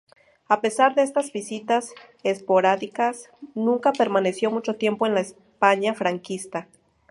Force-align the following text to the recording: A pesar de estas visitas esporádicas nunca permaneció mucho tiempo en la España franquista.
A 0.47 0.61
pesar 0.61 0.95
de 0.95 1.03
estas 1.03 1.31
visitas 1.31 1.93
esporádicas 2.23 3.29
nunca 3.53 3.93
permaneció 3.93 4.49
mucho 4.49 4.75
tiempo 4.75 5.05
en 5.05 5.13
la 5.13 5.21
España 5.21 5.93
franquista. 5.93 6.67